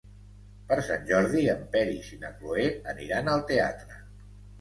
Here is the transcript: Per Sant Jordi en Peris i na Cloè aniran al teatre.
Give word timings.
Per 0.69 0.77
Sant 0.85 1.03
Jordi 1.09 1.43
en 1.53 1.61
Peris 1.75 2.07
i 2.15 2.17
na 2.23 2.31
Cloè 2.39 2.65
aniran 2.95 3.29
al 3.35 3.45
teatre. 3.53 4.01